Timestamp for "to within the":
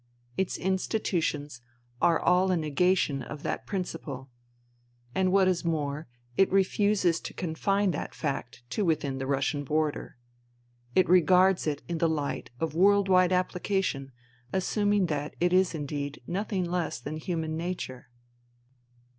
8.71-9.27